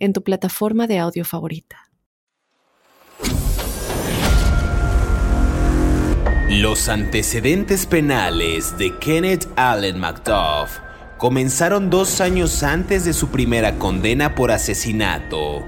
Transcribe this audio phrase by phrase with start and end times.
[0.00, 1.76] en tu plataforma de audio favorita.
[6.48, 10.80] Los antecedentes penales de Kenneth Allen MacDuff
[11.16, 15.64] comenzaron dos años antes de su primera condena por asesinato.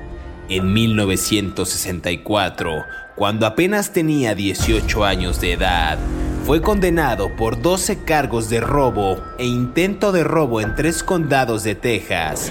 [0.49, 5.99] En 1964, cuando apenas tenía 18 años de edad,
[6.45, 11.77] fue condenado por 12 cargos de robo e intento de robo en tres condados de
[11.77, 12.51] Texas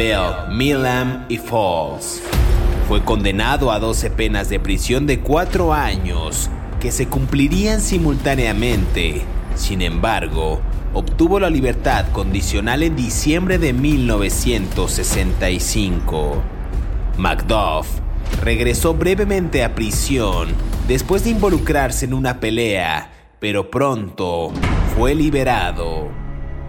[0.00, 2.22] Bell, Milam y Falls.
[2.88, 6.48] Fue condenado a 12 penas de prisión de 4 años
[6.80, 9.20] que se cumplirían simultáneamente.
[9.56, 10.62] Sin embargo,
[10.94, 16.42] obtuvo la libertad condicional en diciembre de 1965.
[17.18, 17.86] Macduff
[18.42, 20.48] regresó brevemente a prisión
[20.88, 24.50] después de involucrarse en una pelea, pero pronto
[24.96, 26.08] fue liberado.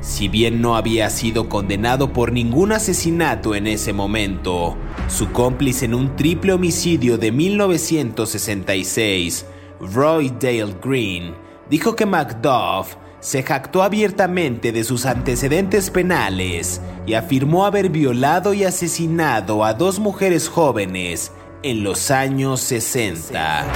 [0.01, 4.75] Si bien no había sido condenado por ningún asesinato en ese momento,
[5.07, 9.45] su cómplice en un triple homicidio de 1966,
[9.79, 11.35] Roy Dale Green,
[11.69, 18.63] dijo que Macduff se jactó abiertamente de sus antecedentes penales y afirmó haber violado y
[18.63, 23.67] asesinado a dos mujeres jóvenes en los años 60.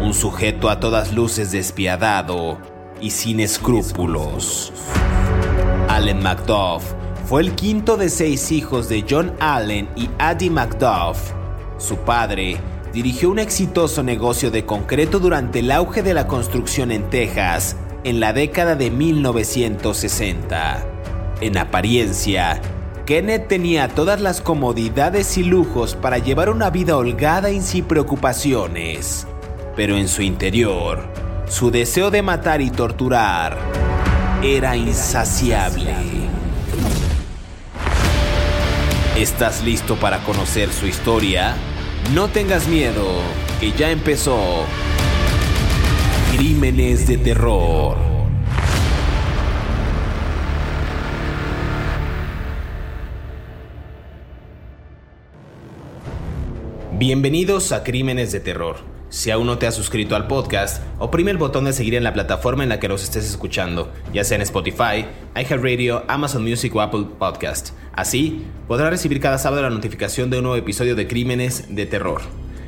[0.00, 2.69] Un sujeto a todas luces despiadado
[3.00, 4.72] y sin escrúpulos.
[5.88, 6.84] Allen Macduff
[7.26, 11.32] fue el quinto de seis hijos de John Allen y Addie Macduff.
[11.78, 12.56] Su padre
[12.92, 18.20] dirigió un exitoso negocio de concreto durante el auge de la construcción en Texas en
[18.20, 20.86] la década de 1960.
[21.40, 22.60] En apariencia,
[23.06, 29.26] Kenneth tenía todas las comodidades y lujos para llevar una vida holgada y sin preocupaciones,
[29.74, 33.58] pero en su interior, su deseo de matar y torturar
[34.42, 35.94] era insaciable.
[39.16, 41.56] ¿Estás listo para conocer su historia?
[42.14, 43.04] No tengas miedo,
[43.58, 44.64] que ya empezó.
[46.36, 47.98] Crímenes de terror.
[56.92, 61.36] Bienvenidos a Crímenes de Terror si aún no te has suscrito al podcast, oprime el
[61.36, 64.42] botón de seguir en la plataforma en la que los estés escuchando, ya sea en
[64.42, 65.04] Spotify,
[65.34, 67.70] iHeartRadio, Amazon Music o Apple Podcast.
[67.92, 72.20] Así, podrás recibir cada sábado la notificación de un nuevo episodio de Crímenes de Terror.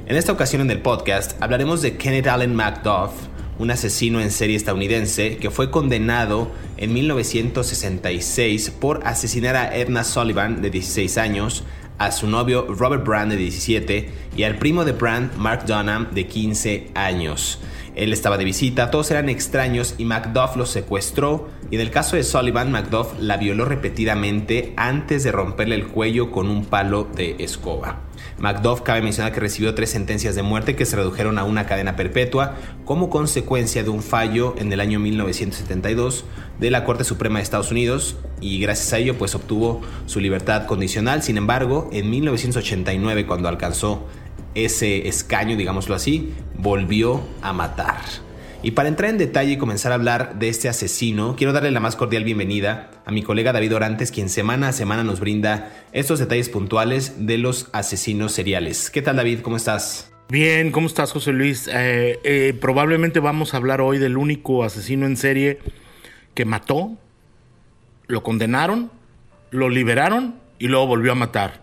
[0.06, 3.12] En esta ocasión en el podcast hablaremos de Kenneth Allen MacDuff,
[3.60, 10.60] un asesino en serie estadounidense que fue condenado en 1966 por asesinar a Edna Sullivan
[10.60, 11.62] de 16 años,
[11.98, 16.26] a su novio Robert Brand de 17 y al primo de Brand, Mark Dunham, de
[16.26, 17.58] 15 años.
[17.94, 22.16] Él estaba de visita, todos eran extraños y Macduff los secuestró y en el caso
[22.16, 27.36] de Sullivan, Macduff la violó repetidamente antes de romperle el cuello con un palo de
[27.38, 28.00] escoba.
[28.38, 31.97] Macduff cabe mencionar que recibió tres sentencias de muerte que se redujeron a una cadena
[31.97, 36.24] perpetua como consecuencia de un fallo en el año 1972
[36.59, 40.66] de la Corte Suprema de Estados Unidos y gracias a ello pues obtuvo su libertad
[40.66, 41.22] condicional.
[41.22, 44.06] Sin embargo, en 1989 cuando alcanzó
[44.55, 48.01] ese escaño, digámoslo así, volvió a matar.
[48.65, 51.81] Y para entrar en detalle y comenzar a hablar de este asesino, quiero darle la
[51.81, 56.21] más cordial bienvenida a mi colega David Orantes, quien semana a semana nos brinda estos
[56.21, 58.89] detalles puntuales de los asesinos seriales.
[58.91, 59.41] ¿Qué tal David?
[59.41, 60.13] ¿Cómo estás?
[60.29, 61.69] Bien, ¿cómo estás José Luis?
[61.73, 65.59] Eh, eh, probablemente vamos a hablar hoy del único asesino en serie
[66.34, 66.97] que mató,
[68.07, 68.93] lo condenaron,
[69.51, 71.62] lo liberaron y luego volvió a matar.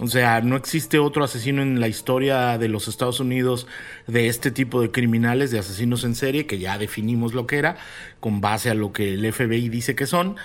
[0.00, 3.66] O sea, no existe otro asesino en la historia de los Estados Unidos
[4.06, 7.76] de este tipo de criminales, de asesinos en serie, que ya definimos lo que era,
[8.20, 10.36] con base a lo que el FBI dice que son.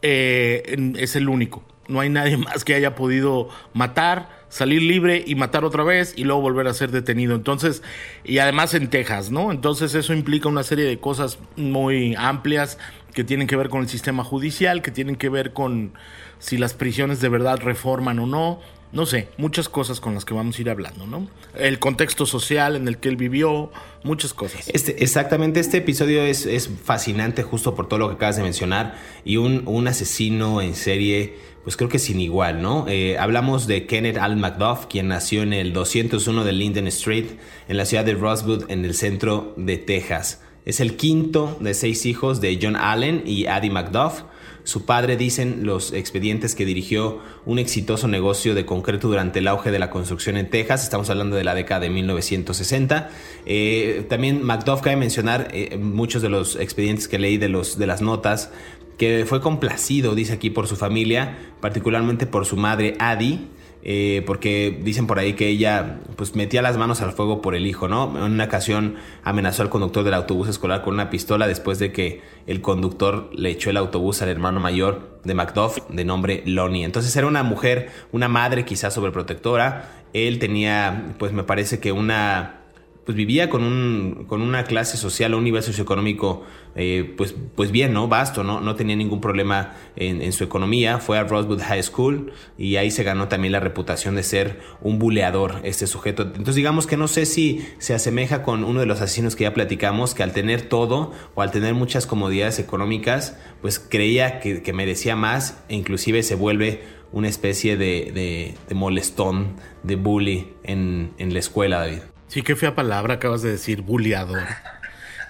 [0.00, 1.62] Eh, es el único.
[1.86, 6.24] No hay nadie más que haya podido matar, salir libre y matar otra vez y
[6.24, 7.34] luego volver a ser detenido.
[7.34, 7.82] Entonces,
[8.24, 9.52] y además en Texas, ¿no?
[9.52, 12.78] Entonces eso implica una serie de cosas muy amplias
[13.12, 15.92] que tienen que ver con el sistema judicial, que tienen que ver con
[16.38, 18.60] si las prisiones de verdad reforman o no,
[18.94, 21.28] no sé, muchas cosas con las que vamos a ir hablando, ¿no?
[21.58, 23.70] El contexto social en el que él vivió,
[24.04, 24.68] muchas cosas.
[24.72, 29.36] Este, exactamente, este episodio es, fascinante justo por todo lo que acabas de mencionar y
[29.36, 32.86] un, asesino en serie, pues creo que sin igual, ¿no?
[32.88, 37.26] Eh, hablamos de Kenneth Al McDuff, quien nació en el 201 de Linden Street,
[37.68, 40.40] en la ciudad de Rosewood, en el centro de Texas.
[40.64, 44.22] Es el quinto de seis hijos de John Allen y Addie McDuff.
[44.64, 49.70] Su padre, dicen los expedientes, que dirigió un exitoso negocio de concreto durante el auge
[49.70, 50.82] de la construcción en Texas.
[50.82, 53.10] Estamos hablando de la década de 1960.
[53.44, 57.86] Eh, también Macduff cabe mencionar eh, muchos de los expedientes que leí de, los, de
[57.86, 58.50] las notas
[58.96, 63.40] que fue complacido, dice aquí, por su familia, particularmente por su madre Addie
[63.86, 67.66] eh, porque dicen por ahí que ella pues metía las manos al fuego por el
[67.66, 68.16] hijo, ¿no?
[68.16, 72.22] En una ocasión amenazó al conductor del autobús escolar con una pistola después de que
[72.46, 76.84] el conductor le echó el autobús al hermano mayor de Macduff de nombre Lonnie.
[76.84, 79.90] Entonces era una mujer, una madre quizás sobreprotectora.
[80.14, 82.63] Él tenía, pues me parece que una
[83.04, 86.42] pues vivía con, un, con una clase social, un nivel socioeconómico,
[86.74, 88.08] eh, pues, pues bien, ¿no?
[88.08, 88.60] Vasto, ¿no?
[88.60, 90.98] No tenía ningún problema en, su economía.
[90.98, 94.98] Fue a Rosewood High School y ahí se ganó también la reputación de ser un
[94.98, 96.22] buleador, este sujeto.
[96.22, 99.52] Entonces, digamos que no sé si se asemeja con uno de los asesinos que ya
[99.52, 105.14] platicamos, que al tener todo o al tener muchas comodidades económicas, pues creía que, merecía
[105.14, 111.38] más e inclusive se vuelve una especie de, de, molestón, de bully en, en la
[111.38, 112.13] escuela, David.
[112.34, 114.42] Sí, qué fea palabra acabas de decir, buleador.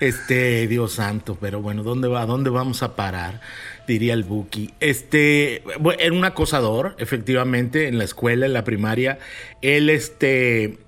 [0.01, 2.25] Este, Dios santo, pero bueno, ¿dónde va?
[2.25, 3.43] ¿Dónde vamos a parar?
[3.87, 4.73] Diría el Buki.
[4.81, 5.63] Este,
[5.99, 9.19] era un acosador, efectivamente, en la escuela, en la primaria.
[9.61, 10.79] Él, este,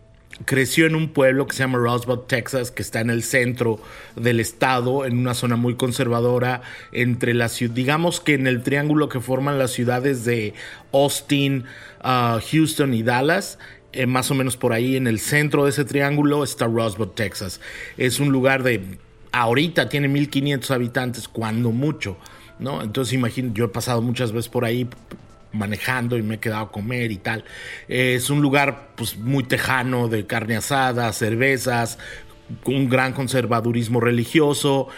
[0.44, 3.78] creció en un pueblo que se llama Roswell, Texas, que está en el centro
[4.16, 6.62] del estado, en una zona muy conservadora,
[6.92, 10.54] entre la ciudad, digamos que en el triángulo que forman las ciudades de
[10.92, 11.64] Austin,
[12.02, 13.58] uh, Houston y Dallas
[13.92, 17.60] eh, más o menos por ahí en el centro de ese triángulo está Roswell, Texas.
[17.96, 18.98] Es un lugar de,
[19.32, 22.16] ahorita tiene 1500 habitantes, cuando mucho,
[22.58, 22.82] ¿no?
[22.82, 24.88] Entonces imagino, yo he pasado muchas veces por ahí
[25.52, 27.44] manejando y me he quedado a comer y tal.
[27.88, 31.98] es un lugar pues muy tejano de carne asada, cervezas,
[32.64, 34.88] un gran conservadurismo religioso,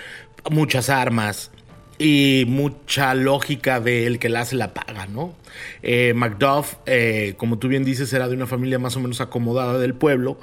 [0.51, 1.51] muchas armas
[1.99, 5.35] y mucha lógica de el que la hace la paga, ¿no?
[5.83, 9.79] Eh, Macduff, eh, como tú bien dices, era de una familia más o menos acomodada
[9.79, 10.39] del pueblo.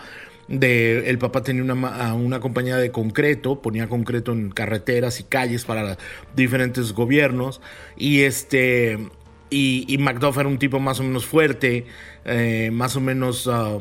[0.48, 5.66] De, el papá tenía una, una compañía de concreto, ponía concreto en carreteras y calles
[5.66, 5.98] para
[6.36, 7.62] diferentes gobiernos.
[7.96, 9.00] Y este.
[9.50, 11.86] Y, Macduff era un tipo más o menos fuerte,
[12.26, 13.80] eh, más o menos uh,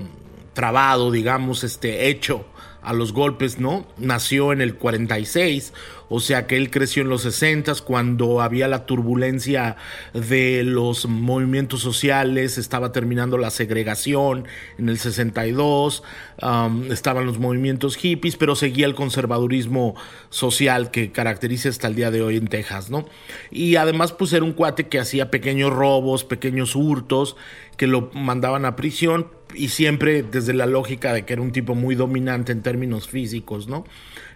[0.52, 2.46] trabado, digamos, este, hecho
[2.84, 3.86] a los golpes, ¿no?
[3.98, 5.72] Nació en el 46,
[6.08, 9.76] o sea que él creció en los 60 cuando había la turbulencia
[10.12, 14.46] de los movimientos sociales, estaba terminando la segregación
[14.78, 16.02] en el 62,
[16.42, 19.94] um, estaban los movimientos hippies, pero seguía el conservadurismo
[20.30, 23.06] social que caracteriza hasta el día de hoy en Texas, ¿no?
[23.50, 27.36] Y además pues era un cuate que hacía pequeños robos, pequeños hurtos,
[27.76, 31.74] que lo mandaban a prisión y siempre desde la lógica de que era un tipo
[31.74, 33.84] muy dominante en términos físicos, ¿no?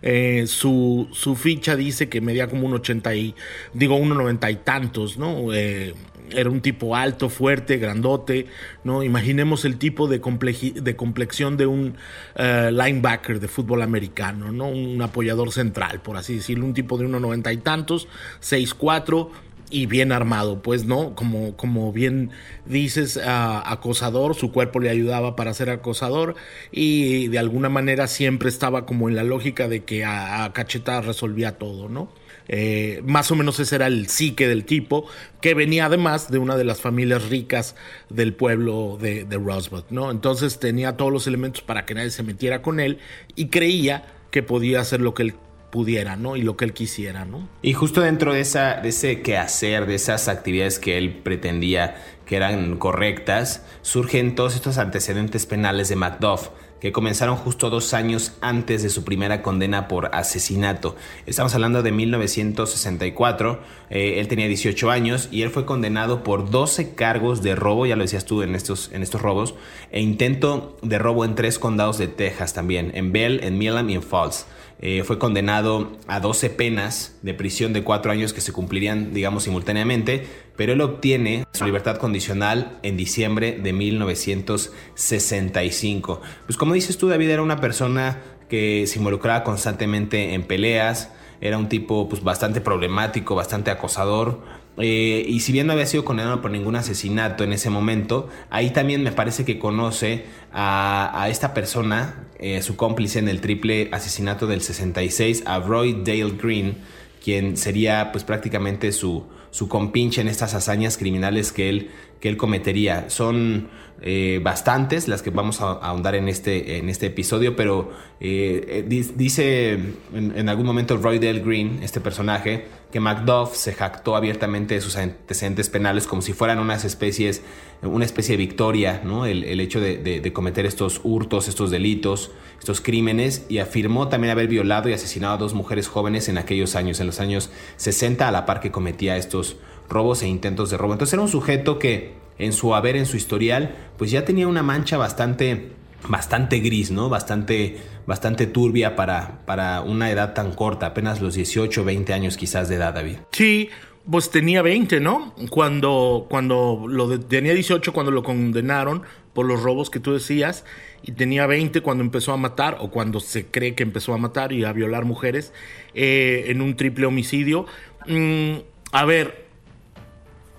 [0.03, 3.35] Eh, su, su, ficha dice que medía como un 80 y,
[3.75, 5.53] digo, un 90 y tantos, ¿no?
[5.53, 5.95] Eh,
[6.31, 8.47] era un tipo alto, fuerte, grandote,
[8.85, 9.03] ¿no?
[9.03, 11.97] Imaginemos el tipo de, de complexión de un
[12.37, 14.69] eh, linebacker de fútbol americano, ¿no?
[14.69, 18.09] Un apoyador central, por así decirlo, un tipo de unos noventa y tantos,
[18.43, 19.31] 6'4",
[19.71, 22.31] y bien armado, pues no, como, como bien
[22.67, 26.37] dices, acosador, su cuerpo le ayudaba para ser acosador
[26.73, 31.59] y de alguna manera siempre estaba como en la lógica de que a, a resolvía
[31.59, 32.11] todo, ¿no?
[32.49, 35.07] Eh, más o menos ese era el psique del tipo,
[35.41, 37.77] que venía además de una de las familias ricas
[38.09, 40.11] del pueblo de, de Roswell, ¿no?
[40.11, 42.99] Entonces tenía todos los elementos para que nadie se metiera con él
[43.37, 45.35] y creía que podía hacer lo que él
[45.71, 46.37] pudiera, ¿no?
[46.37, 47.49] Y lo que él quisiera, ¿no?
[47.63, 51.97] Y justo dentro de, esa, de ese quehacer, de esas actividades que él pretendía
[52.27, 58.35] que eran correctas, surgen todos estos antecedentes penales de Macduff que comenzaron justo dos años
[58.41, 60.97] antes de su primera condena por asesinato.
[61.27, 63.61] Estamos hablando de 1964,
[63.91, 67.97] eh, él tenía 18 años y él fue condenado por 12 cargos de robo, ya
[67.97, 69.55] lo decías tú en estos, en estos robos,
[69.91, 73.95] e intento de robo en tres condados de Texas también, en Bell, en Milam y
[73.95, 74.47] en Falls.
[74.81, 79.43] Eh, fue condenado a 12 penas de prisión de 4 años que se cumplirían, digamos,
[79.43, 80.25] simultáneamente,
[80.57, 86.21] pero él obtiene su libertad condicional en diciembre de 1965.
[86.47, 91.59] Pues como dices tú, David era una persona que se involucraba constantemente en peleas, era
[91.59, 94.43] un tipo pues, bastante problemático, bastante acosador,
[94.81, 98.71] eh, y si bien no había sido condenado por ningún asesinato en ese momento, ahí
[98.71, 104.47] también me parece que conoce a, esta persona, eh, su cómplice en el triple asesinato
[104.47, 106.77] del 66, a Roy Dale Green,
[107.23, 112.37] quien sería pues prácticamente su, su compinche en estas hazañas criminales que él, que él
[112.37, 113.11] cometería.
[113.11, 113.69] Son
[114.01, 117.91] eh, bastantes las que vamos a, ahondar en este, en este episodio, pero
[118.21, 119.73] eh, eh, dice
[120.15, 124.97] en, algún momento Roy Dale Green, este personaje, que Macduff se jactó abiertamente de sus
[124.97, 127.43] antecedentes penales como si fueran unas especies,
[127.83, 129.27] una especie de victoria, ¿no?
[129.27, 134.89] el, hecho de, cometer estos hurtos, estos delitos, estos crímenes, y afirmó también haber violado
[134.89, 138.47] y asesinado a dos mujeres jóvenes en aquellos años, en los años 60, a la
[138.47, 139.57] par que cometía estos
[139.89, 140.93] robos e intentos de robo.
[140.93, 144.63] Entonces era un sujeto que en su haber, en su historial, pues ya tenía una
[144.63, 145.73] mancha bastante
[146.07, 147.09] bastante gris, ¿no?
[147.09, 147.77] Bastante,
[148.07, 152.77] bastante turbia para, para una edad tan corta, apenas los 18, 20 años quizás de
[152.77, 153.17] edad, David.
[153.33, 153.69] Sí,
[154.11, 155.35] pues tenía 20, ¿no?
[155.51, 159.03] Cuando, cuando lo tenía 18 cuando lo condenaron
[159.35, 160.65] por los robos que tú decías
[161.03, 164.53] y tenía 20 cuando empezó a matar o cuando se cree que empezó a matar
[164.53, 165.53] y a violar mujeres
[165.95, 167.67] eh, en un triple homicidio.
[168.07, 168.61] Mm,
[168.93, 169.48] a ver,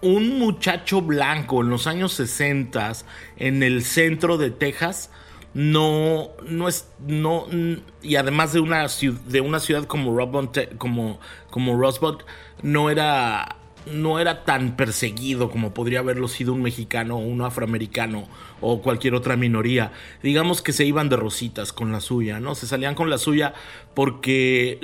[0.02, 2.94] un muchacho blanco en los años 60
[3.38, 5.10] en el centro de Texas
[5.54, 7.48] no, no es, no,
[8.02, 8.86] y además de una,
[9.26, 10.16] de una ciudad como,
[10.78, 12.20] como, como Rosebud,
[12.62, 13.58] no era,
[13.92, 18.28] no era tan perseguido como podría haberlo sido un mexicano o un afroamericano
[18.62, 19.92] o cualquier otra minoría.
[20.22, 22.54] Digamos que se iban de rositas con la suya, ¿no?
[22.54, 23.56] Se salían con la suya
[23.96, 24.78] porque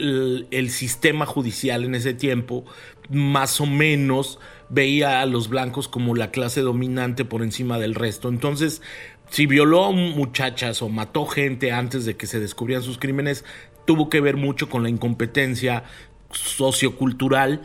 [0.49, 2.65] el sistema judicial en ese tiempo
[3.09, 8.29] más o menos veía a los blancos como la clase dominante por encima del resto.
[8.29, 8.81] Entonces,
[9.29, 13.43] si violó muchachas o mató gente antes de que se descubrieran sus crímenes,
[13.85, 15.83] tuvo que ver mucho con la incompetencia
[16.31, 17.61] sociocultural,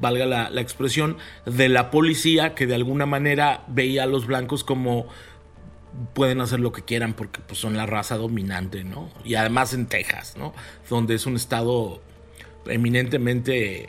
[0.00, 5.06] valga la, expresión, de la policía que de alguna manera veía a los blancos como
[6.12, 9.10] pueden hacer lo que quieran porque pues, son la raza dominante, ¿no?
[9.24, 10.52] Y además en Texas, ¿no?
[10.88, 12.00] Donde es un estado
[12.66, 13.88] eminentemente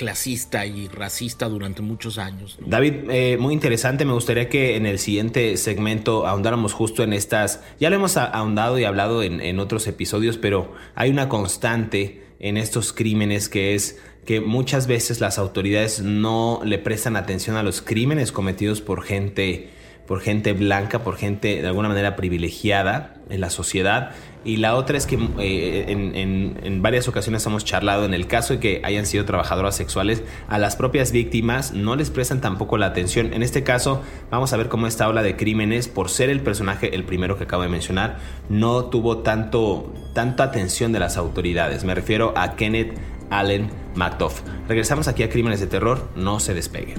[0.00, 2.58] clasista y racista durante muchos años.
[2.64, 4.06] David, eh, muy interesante.
[4.06, 7.62] Me gustaría que en el siguiente segmento ahondáramos justo en estas.
[7.78, 12.56] Ya lo hemos ahondado y hablado en, en otros episodios, pero hay una constante en
[12.56, 17.82] estos crímenes que es que muchas veces las autoridades no le prestan atención a los
[17.82, 19.68] crímenes cometidos por gente
[20.10, 24.10] por gente blanca, por gente de alguna manera privilegiada en la sociedad.
[24.44, 28.58] Y la otra es que eh, en, varias ocasiones hemos charlado en el caso de
[28.58, 33.32] que hayan sido trabajadoras sexuales, a las propias víctimas no les prestan tampoco la atención.
[33.32, 34.02] En este caso,
[34.32, 37.44] vamos a ver cómo esta ola de crímenes, por ser el personaje, el primero que
[37.44, 41.84] acabo de mencionar, no tuvo tanto, tanta atención de las autoridades.
[41.84, 42.98] Me refiero a Kenneth
[43.30, 44.40] Allen McDuff.
[44.66, 46.98] Regresamos aquí a Crímenes de Terror, no se despeguen.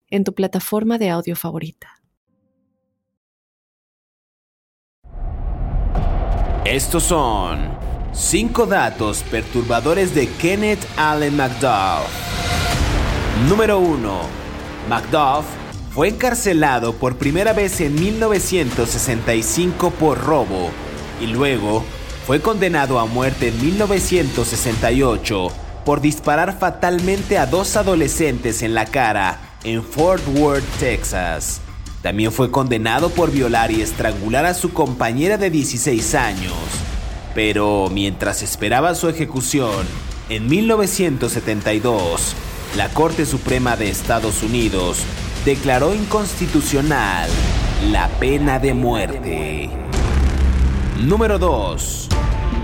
[0.11, 2.01] en tu plataforma de audio favorita.
[6.65, 7.71] Estos son
[8.13, 12.07] 5 datos perturbadores de Kenneth Allen McDuff.
[13.49, 14.21] Número 1.
[14.87, 15.45] McDuff
[15.91, 20.69] fue encarcelado por primera vez en 1965 por robo
[21.19, 21.83] y luego
[22.27, 25.47] fue condenado a muerte en 1968
[25.83, 31.61] por disparar fatalmente a dos adolescentes en la cara en Fort Worth, Texas.
[32.01, 36.53] También fue condenado por violar y estrangular a su compañera de 16 años.
[37.35, 39.85] Pero mientras esperaba su ejecución,
[40.29, 42.35] en 1972,
[42.75, 44.99] la Corte Suprema de Estados Unidos
[45.45, 47.29] declaró inconstitucional
[47.91, 49.69] la pena de muerte.
[50.99, 52.09] Número 2.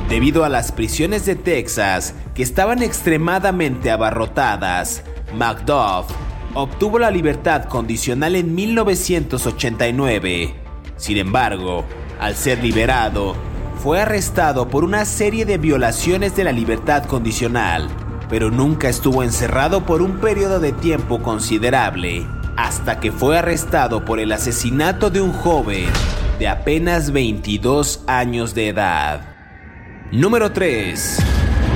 [0.10, 5.04] Debido a las prisiones de Texas que estaban extremadamente abarrotadas,
[5.36, 6.06] Macduff
[6.58, 10.56] obtuvo la libertad condicional en 1989.
[10.96, 11.86] Sin embargo,
[12.20, 13.36] al ser liberado,
[13.78, 17.88] fue arrestado por una serie de violaciones de la libertad condicional,
[18.28, 24.20] pero nunca estuvo encerrado por un periodo de tiempo considerable, hasta que fue arrestado por
[24.20, 25.86] el asesinato de un joven
[26.40, 29.22] de apenas 22 años de edad.
[30.12, 31.20] Número 3.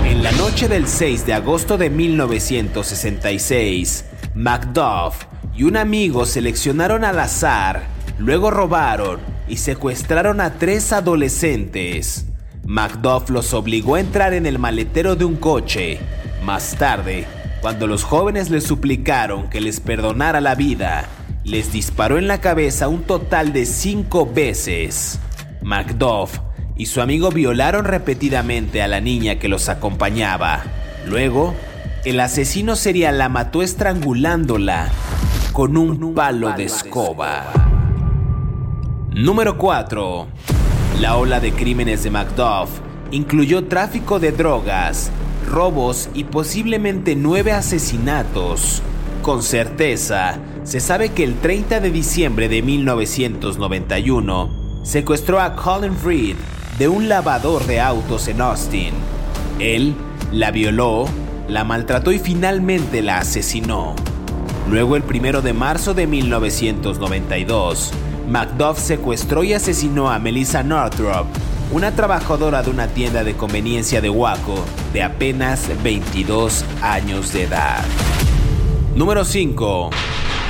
[0.06, 7.20] En la noche del 6 de agosto de 1966, Macduff y un amigo seleccionaron al
[7.20, 7.84] azar,
[8.18, 12.28] luego robaron y secuestraron a tres adolescentes.
[12.66, 16.00] Macduff los obligó a entrar en el maletero de un coche.
[16.46, 17.26] Más tarde,
[17.60, 21.10] cuando los jóvenes le suplicaron que les perdonara la vida,
[21.44, 25.20] les disparó en la cabeza un total de cinco veces.
[25.62, 26.40] Macduff
[26.78, 30.64] y su amigo violaron repetidamente a la niña que los acompañaba.
[31.06, 31.54] Luego,
[32.04, 34.90] el asesino serial la mató estrangulándola
[35.54, 37.46] con un palo de escoba.
[39.12, 40.28] Número 4.
[41.00, 42.70] La ola de crímenes de Macduff
[43.12, 45.12] incluyó tráfico de drogas,
[45.48, 48.82] robos y posiblemente nueve asesinatos.
[49.22, 54.50] Con certeza, se sabe que el 30 de diciembre de 1991
[54.84, 56.36] secuestró a Colin Reed
[56.80, 58.94] de un lavador de autos en Austin.
[59.60, 59.94] Él
[60.32, 61.06] la violó,
[61.48, 63.96] la maltrató y finalmente la asesinó.
[64.70, 67.92] Luego, el 1 de marzo de 1992,
[68.30, 71.28] Macduff secuestró y asesinó a Melissa Northrop,
[71.72, 77.84] una trabajadora de una tienda de conveniencia de Waco de apenas 22 años de edad.
[78.96, 79.90] Número 5.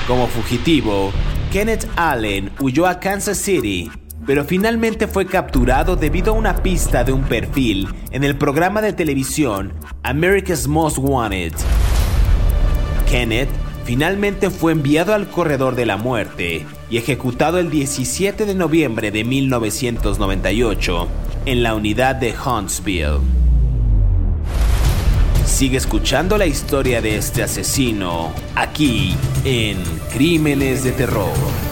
[0.08, 1.12] Como fugitivo,
[1.52, 3.90] Kenneth Allen huyó a Kansas City
[4.26, 8.94] pero finalmente fue capturado debido a una pista de un perfil en el programa de
[8.94, 9.74] televisión
[10.04, 11.54] America's Most Wanted.
[13.10, 13.50] Kenneth
[13.84, 19.24] finalmente fue enviado al corredor de la muerte y ejecutado el 17 de noviembre de
[19.24, 21.08] 1998
[21.46, 23.20] en la unidad de Huntsville.
[25.46, 29.78] Sigue escuchando la historia de este asesino aquí en
[30.14, 31.71] Crímenes de Terror.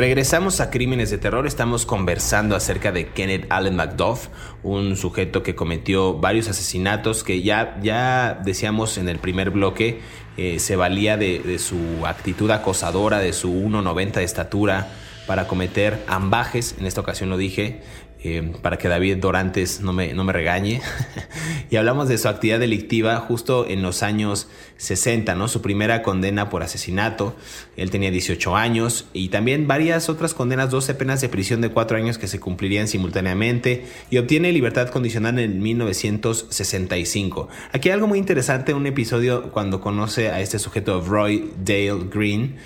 [0.00, 4.28] Regresamos a Crímenes de Terror, estamos conversando acerca de Kenneth Allen McDuff,
[4.62, 10.00] un sujeto que cometió varios asesinatos que ya, ya decíamos en el primer bloque,
[10.38, 14.88] eh, se valía de, de, su actitud acosadora, de su 1,90 de estatura
[15.26, 17.82] para cometer ambajes, en esta ocasión lo dije,
[18.22, 20.82] eh, para que David Dorantes no me, no me regañe.
[21.70, 25.48] y hablamos de su actividad delictiva justo en los años 60, ¿no?
[25.48, 27.34] Su primera condena por asesinato,
[27.76, 31.96] él tenía 18 años y también varias otras condenas, 12 penas de prisión de 4
[31.96, 37.48] años que se cumplirían simultáneamente y obtiene libertad condicional en 1965.
[37.72, 42.56] Aquí hay algo muy interesante, un episodio cuando conoce a este sujeto Roy Dale Green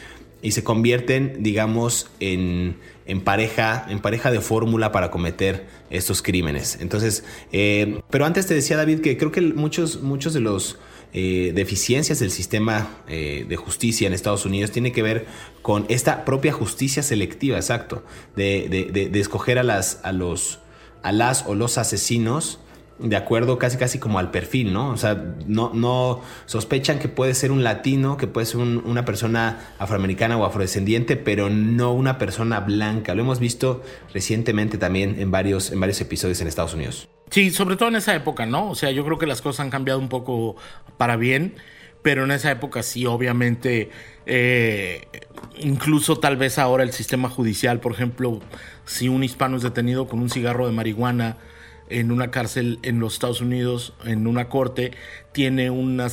[0.42, 6.78] y se convierten, digamos, en, en pareja, en pareja de fórmula para cometer estos crímenes.
[6.80, 10.78] Entonces, eh, pero antes te decía David que creo que muchos, muchos de los
[11.12, 15.26] eh, deficiencias del sistema eh, de justicia en Estados Unidos tiene que ver
[15.62, 18.02] con esta propia justicia selectiva, exacto,
[18.36, 20.60] de, de, de escoger a las, a los,
[21.02, 22.58] a las o los asesinos
[22.98, 24.90] de acuerdo casi casi como al perfil, ¿no?
[24.90, 29.74] O sea, no, no sospechan que puede ser un latino, que puede ser una persona
[29.78, 33.14] afroamericana o afrodescendiente, pero no una persona blanca.
[33.14, 37.08] Lo hemos visto recientemente también en varios, en varios episodios en Estados Unidos.
[37.30, 38.70] Sí, sobre todo en esa época, ¿no?
[38.70, 40.56] O sea, yo creo que las cosas han cambiado un poco
[40.96, 41.56] para bien,
[42.02, 43.90] pero en esa época sí, obviamente,
[44.26, 45.08] eh,
[45.58, 48.40] incluso tal vez ahora el sistema judicial, por ejemplo,
[48.84, 51.38] si un hispano es detenido con un cigarro de marihuana,
[51.88, 54.92] en una cárcel en los Estados Unidos, en una corte,
[55.32, 56.08] tiene una,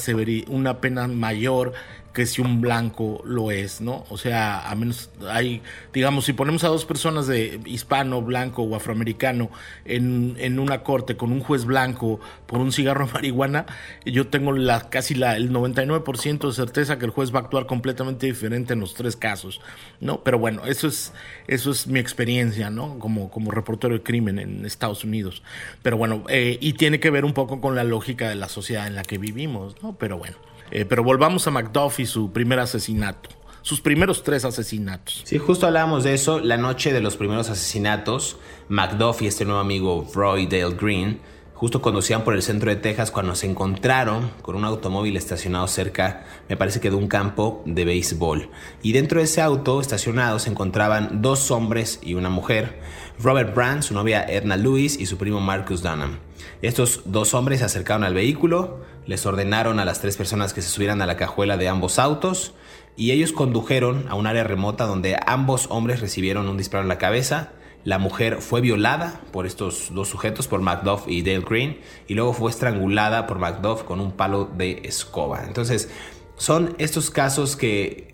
[0.47, 1.73] una pena mayor
[2.13, 4.05] que si un blanco lo es, ¿no?
[4.09, 5.61] O sea, a menos hay,
[5.93, 9.49] digamos, si ponemos a dos personas de hispano, blanco o afroamericano
[9.85, 13.65] en, en una corte con un juez blanco por un cigarro de marihuana,
[14.05, 17.65] yo tengo la, casi la, el 99% de certeza que el juez va a actuar
[17.65, 19.61] completamente diferente en los tres casos,
[19.99, 20.23] ¿no?
[20.23, 21.13] Pero bueno, eso es,
[21.47, 22.99] eso es mi experiencia, ¿no?
[22.99, 25.43] Como, como reportero de crimen en Estados Unidos.
[25.81, 28.87] Pero bueno, eh, y tiene que ver un poco con la lógica de la sociedad
[28.87, 29.95] en la que vivimos, ¿no?
[29.97, 30.50] Pero bueno.
[30.71, 33.29] Eh, pero volvamos a Macduff y su primer asesinato.
[33.61, 35.21] Sus primeros tres asesinatos.
[35.25, 36.39] Sí, justo hablábamos de eso.
[36.39, 38.37] La noche de los primeros asesinatos,
[38.69, 41.19] Macduff y este nuevo amigo Roy Dale Green
[41.61, 46.23] justo conducían por el centro de Texas cuando se encontraron con un automóvil estacionado cerca,
[46.49, 48.49] me parece que de un campo de béisbol.
[48.81, 52.81] Y dentro de ese auto estacionado se encontraban dos hombres y una mujer,
[53.19, 56.17] Robert Brand, su novia Edna Lewis y su primo Marcus Dunham.
[56.63, 60.69] Estos dos hombres se acercaron al vehículo, les ordenaron a las tres personas que se
[60.69, 62.53] subieran a la cajuela de ambos autos
[62.95, 66.97] y ellos condujeron a un área remota donde ambos hombres recibieron un disparo en la
[66.97, 67.51] cabeza.
[67.83, 72.33] La mujer fue violada por estos dos sujetos, por Macduff y Dale Green, y luego
[72.33, 75.45] fue estrangulada por Macduff con un palo de escoba.
[75.47, 75.89] Entonces,
[76.37, 78.11] son estos casos que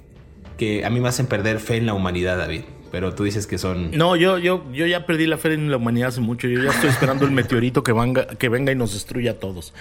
[0.58, 2.64] que a mí me hacen perder fe en la humanidad, David.
[2.92, 3.92] Pero tú dices que son.
[3.92, 6.48] No, yo, yo, yo ya perdí la fe en la humanidad hace mucho.
[6.48, 9.74] Yo ya estoy esperando el meteorito que venga, que venga y nos destruya a todos.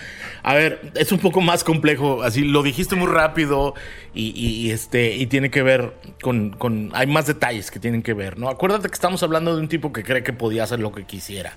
[0.43, 2.23] A ver, es un poco más complejo.
[2.23, 3.75] Así lo dijiste muy rápido
[4.15, 8.39] y, este y tiene que ver con, con, hay más detalles que tienen que ver,
[8.39, 8.49] ¿no?
[8.49, 11.55] Acuérdate que estamos hablando de un tipo que cree que podía hacer lo que quisiera,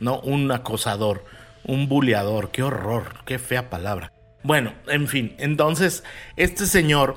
[0.00, 0.20] ¿no?
[0.20, 1.24] Un acosador,
[1.64, 2.50] un buleador.
[2.50, 4.12] Qué horror, qué fea palabra.
[4.42, 6.04] Bueno, en fin, entonces
[6.36, 7.16] este señor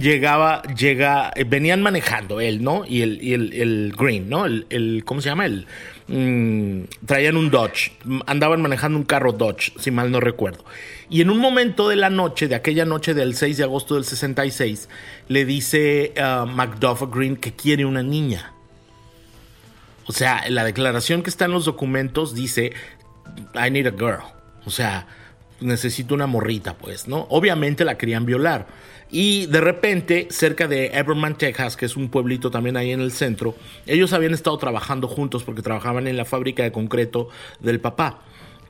[0.00, 2.84] llegaba, llega, eh, venían manejando él, ¿no?
[2.86, 4.46] Y el, y el, Green, ¿no?
[4.46, 5.46] El, ¿cómo se llama?
[5.46, 5.66] El,
[6.08, 7.92] mm, traían un Dodge,
[8.26, 10.64] andaban manejando un carro Dodge, si mal no recuerdo.
[11.10, 14.04] Y en un momento de la noche, de aquella noche del 6 de agosto del
[14.04, 14.88] 66,
[15.28, 18.52] le dice uh, Macduff Green que quiere una niña.
[20.06, 22.72] O sea, la declaración que está en los documentos dice,
[23.54, 24.22] I need a girl.
[24.64, 25.06] O sea,
[25.60, 27.26] necesito una morrita, pues, ¿no?
[27.30, 28.66] Obviamente la querían violar.
[29.12, 33.12] Y de repente, cerca de Everman, Texas, que es un pueblito también ahí en el
[33.12, 33.54] centro,
[33.86, 37.28] ellos habían estado trabajando juntos porque trabajaban en la fábrica de concreto
[37.60, 38.20] del papá.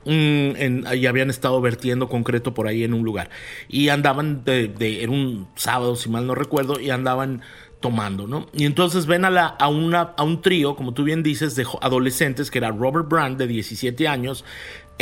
[0.03, 3.29] Mm, y habían estado vertiendo concreto por ahí en un lugar.
[3.69, 7.41] Y andaban, de, era un sábado, si mal no recuerdo, y andaban
[7.79, 8.47] tomando, ¿no?
[8.53, 11.65] Y entonces ven a, la, a, una, a un trío, como tú bien dices, de
[11.81, 14.43] adolescentes, que era Robert Brand, de 17 años,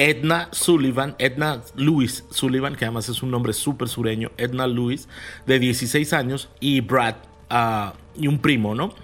[0.02, 5.08] Edna Sullivan, Edna Lewis Sullivan, que además es un nombre súper sureño, Edna Lewis,
[5.46, 7.18] de 16 años, y Brad,
[7.52, 8.96] ah, y un primo, ¿no?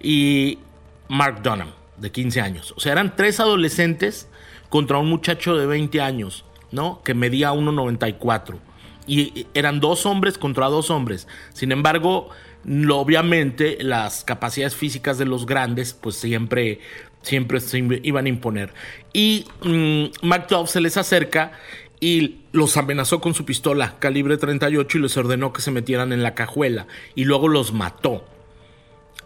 [0.00, 0.58] Y
[1.08, 2.72] Mark Dunham, de 15 años.
[2.74, 4.28] O sea, eran tres adolescentes
[4.70, 7.02] contra un muchacho de 20 años, ¿no?
[7.02, 8.58] Que medía 1,94.
[9.06, 11.28] Y eran dos hombres contra dos hombres.
[11.52, 12.30] Sin embargo,
[12.90, 16.80] obviamente las capacidades físicas de los grandes, pues siempre
[17.26, 18.72] siempre se iban a imponer.
[19.12, 20.10] Y um,
[20.66, 21.52] se les acerca
[21.98, 26.22] y los amenazó con su pistola calibre 38 y les ordenó que se metieran en
[26.22, 28.24] la cajuela y luego los mató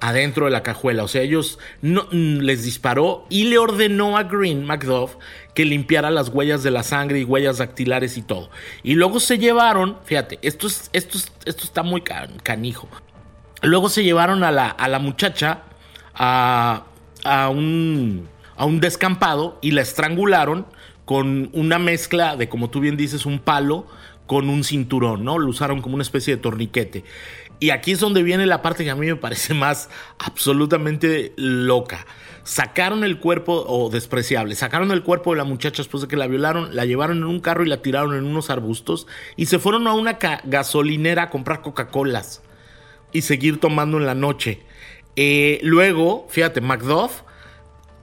[0.01, 1.05] adentro de la cajuela.
[1.05, 5.17] O sea, ellos no, mm, les disparó y le ordenó a Green Macduff
[5.55, 8.51] que limpiara las huellas de la sangre y huellas dactilares y todo.
[8.83, 12.89] Y luego se llevaron, fíjate, esto, es, esto, esto está muy canijo.
[13.61, 15.65] Luego se llevaron a la, a la muchacha
[16.15, 16.85] a,
[17.24, 20.66] a un, a un descampado y la estrangularon
[21.04, 23.87] con una mezcla de, como tú bien dices, un palo
[24.26, 25.38] con un cinturón, ¿no?
[25.38, 27.04] Lo usaron como una especie de torniquete.
[27.59, 32.06] Y aquí es donde viene la parte que a mí me parece más absolutamente loca.
[32.42, 36.26] Sacaron el cuerpo, o despreciable, sacaron el cuerpo de la muchacha después de que la
[36.26, 39.06] violaron, la llevaron en un carro y la tiraron en unos arbustos
[39.37, 42.42] y se fueron a una gasolinera a comprar Coca-Colas
[43.12, 44.62] y seguir tomando en la noche.
[45.22, 47.20] Eh, luego, fíjate, Macduff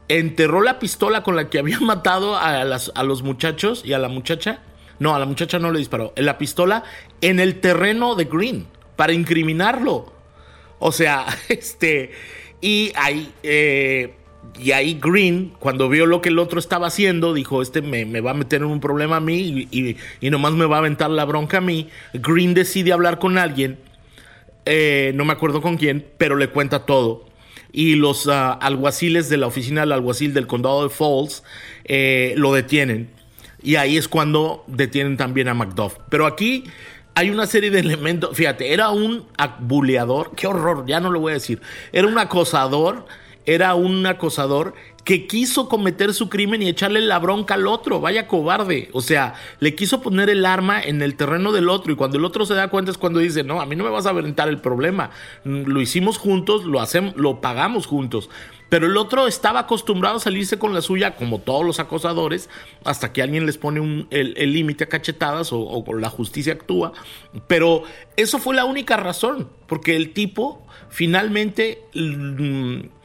[0.07, 4.07] enterró la pistola con la que había matado a, a los muchachos y a la
[4.07, 4.59] muchacha.
[4.99, 6.13] No, a la muchacha no le disparó.
[6.15, 6.83] La pistola
[7.21, 10.13] en el terreno de Green para incriminarlo.
[10.77, 12.11] O sea, este.
[12.61, 13.33] Y ahí.
[13.41, 14.13] Eh,
[14.59, 18.31] y ahí Green, cuando vio lo que el otro estaba haciendo, dijo, este me, va
[18.31, 21.25] a meter en un problema a mí y, y, nomás me va a aventar la
[21.25, 21.89] bronca a mí.
[22.13, 23.79] Green decide hablar con alguien
[24.67, 27.25] eh, no me acuerdo con quién, pero le cuenta todo.
[27.71, 31.43] Y los ah, alguaciles de la oficina del alguacil del condado de Falls
[31.85, 33.09] eh, lo detienen.
[33.61, 35.97] Y ahí es cuando detienen también a Macduff.
[36.09, 36.65] Pero aquí
[37.15, 38.35] hay una serie de elementos.
[38.35, 39.25] Fíjate, era un
[39.59, 40.33] buleador.
[40.35, 41.61] Qué horror, ya no lo voy a decir.
[41.91, 43.05] Era un acosador.
[43.45, 44.73] Era un acosador
[45.07, 48.01] que quiso cometer su crimen y echarle la bronca al otro.
[48.01, 48.89] Vaya cobarde.
[48.91, 52.25] O sea, le quiso poner el arma en el terreno del otro y cuando el
[52.25, 54.49] otro se da cuenta es cuando dice, no, a mí no me vas a aventar
[54.49, 55.11] el problema.
[55.45, 58.29] Lo hicimos juntos, lo, hacemos, lo pagamos juntos.
[58.67, 62.49] Pero el otro estaba acostumbrado a salirse con la suya, como todos los acosadores,
[62.83, 66.91] hasta que alguien les pone el límite a cachetadas o, o, la justicia actúa.
[67.47, 67.83] Pero
[68.17, 72.96] eso fue la única razón, porque el tipo finalmente mm,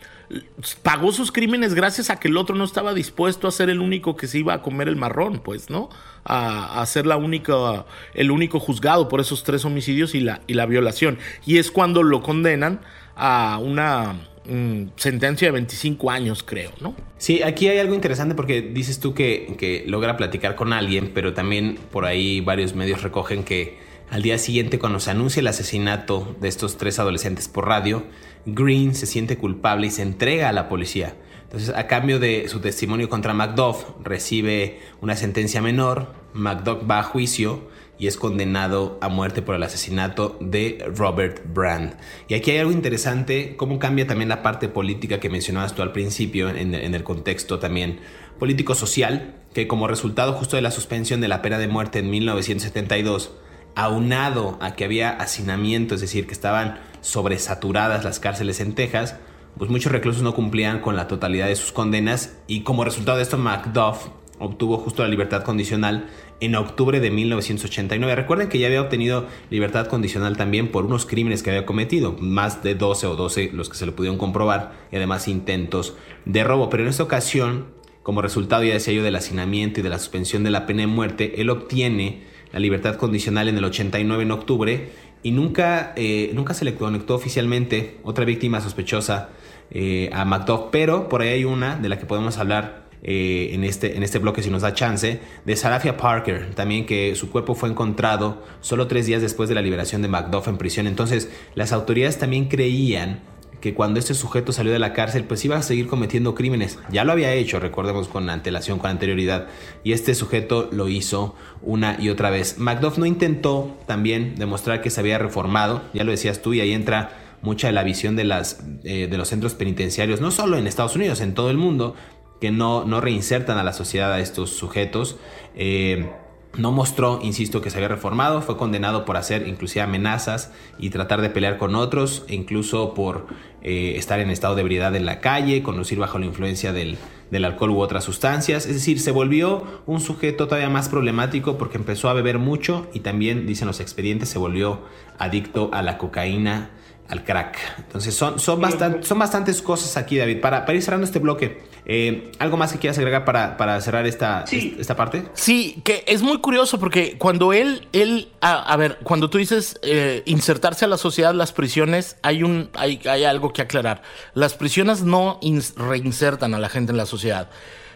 [0.83, 4.17] pagó sus crímenes gracias a que el otro no estaba dispuesto a ser el único
[4.17, 5.91] que se iba a comer el marrón, pues, ¿no?
[6.25, 10.67] A, ser la única, el único juzgado por esos tres homicidios y la, y la
[10.67, 11.19] violación.
[11.45, 12.81] Y es cuando lo condenan
[13.17, 14.15] a una
[14.47, 16.95] mm, sentencia de 25 años, creo, ¿no?
[17.19, 21.35] Sí, aquí hay algo interesante porque dices tú que, que logra platicar con alguien, pero
[21.35, 26.37] también por ahí varios medios recogen que al día siguiente, cuando se anuncia el asesinato
[26.39, 28.05] de estos tres adolescentes por radio,
[28.45, 31.17] Green se siente culpable y se entrega a la policía.
[31.45, 37.03] Entonces, a cambio de su testimonio contra Macduff, recibe una sentencia menor, Macduff va a
[37.05, 41.97] juicio y es condenado a muerte por el asesinato de Robert Brand.
[42.29, 45.93] Y aquí hay algo interesante, cómo cambia también la parte política que mencionabas tú al
[45.93, 48.01] principio, en, en el contexto también
[48.39, 53.33] político-social, que como resultado justo de la suspensión de la pena de muerte en 1972,
[53.75, 59.17] aunado a que había hacinamiento, es decir, que estaban sobresaturadas las cárceles en Texas,
[59.59, 63.25] pues muchos reclusos no cumplían con la totalidad de sus condenas y como resultado de
[63.25, 64.09] esto Macduff
[64.39, 66.09] obtuvo justo la libertad condicional
[66.41, 68.17] en octubre de 1989.
[68.17, 72.63] Recuerden que ya había obtenido libertad condicional también por unos crímenes que había cometido, más
[72.63, 76.71] de 12 o 12 los que se le pudieron comprobar y además intentos de robo,
[76.71, 77.67] pero en esta ocasión,
[78.03, 80.89] como resultado ya decía yo del hacinamiento y de la suspensión de la pena de
[80.89, 84.91] muerte, él obtiene la libertad condicional en el 89 en octubre
[85.23, 89.31] y nunca, eh, nunca se le conectó oficialmente otra víctima sospechosa
[89.71, 93.65] eh, a Macduff, pero por ahí hay una de la que podemos hablar eh, en,
[93.65, 97.55] este, en este bloque si nos da chance, de Sarafia Parker, también que su cuerpo
[97.55, 100.87] fue encontrado solo tres días después de la liberación de Macduff en prisión.
[100.87, 103.21] Entonces las autoridades también creían
[103.63, 106.81] que cuando este sujeto salió de la cárcel, pues iba a seguir cometiendo crímenes.
[106.91, 109.47] Ya lo había hecho, recordemos con antelación, con anterioridad,
[109.85, 112.59] y este sujeto lo hizo una y otra vez.
[112.59, 116.73] Macduff no intentó también demostrar que se había reformado, ya lo decías tú, y ahí
[116.73, 120.67] entra mucha de la visión de, las, eh, de los centros penitenciarios, no solo en
[120.67, 121.95] Estados Unidos, en todo el mundo,
[122.41, 125.19] que no, no reinsertan a la sociedad a estos sujetos.
[125.55, 126.11] Eh,
[126.57, 131.23] no mostró, insisto, que se había reformado, fue condenado por hacer inclusive amenazas y tratar
[131.23, 133.27] de pelear con otros, e incluso por
[133.63, 136.99] eh, estar en estado de ebriedad en la calle, conducir bajo la influencia del,
[137.31, 138.67] del, alcohol u otras sustancias.
[138.67, 143.01] Es decir, se volvió un sujeto todavía más problemático porque empezó a beber mucho y
[143.01, 144.83] también, dicen los expedientes, se volvió
[145.19, 146.71] adicto a la cocaína
[147.13, 147.59] al crack.
[147.79, 148.61] Entonces son, son,
[149.03, 150.41] son bastantes cosas aquí, David.
[150.41, 154.07] Para, para ir cerrando este bloque, eh, ¿algo más que quieras agregar para, para cerrar
[154.07, 155.29] esta, esta parte?
[155.35, 160.23] Sí, que es muy curioso porque cuando él, él a, ver, cuando tú dices eh,
[160.25, 164.01] insertarse a la sociedad, las prisiones, hay, un, hay, hay algo que aclarar.
[164.33, 165.39] Las prisiones no
[165.77, 167.51] reinsertan a la gente en la sociedad.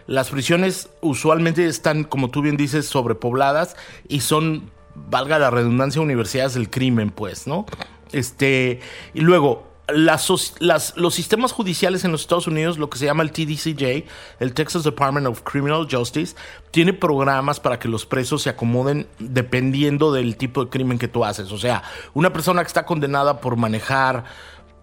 [0.05, 3.75] Las prisiones usualmente están, como tú bien dices, sobrepobladas
[4.07, 7.65] y son, valga la redundancia, universidades del crimen, pues, ¿no?
[8.11, 8.79] Este,
[9.13, 14.05] y luego, los sistemas judiciales en los Estados Unidos, lo que se llama el TDCJ,
[14.39, 16.35] el Texas Department of Criminal Justice,
[16.71, 21.23] tiene programas para que los presos se acomoden dependiendo del tipo de crimen que tú
[21.23, 21.51] haces.
[21.51, 24.25] O sea, una persona que está condenada por manejar